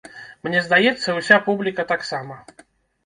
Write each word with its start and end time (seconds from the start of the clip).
Мне, 0.47 0.61
здаецца, 0.67 1.15
уся 1.19 1.39
публіка 1.49 1.87
таксама. 1.93 2.41